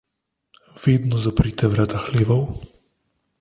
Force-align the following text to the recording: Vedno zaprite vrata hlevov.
Vedno 0.85 1.17
zaprite 1.25 1.69
vrata 1.75 2.03
hlevov. 2.07 2.43